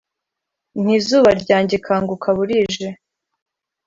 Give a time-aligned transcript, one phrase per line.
[0.83, 2.87] Nti"zuba ryange kanguka burije"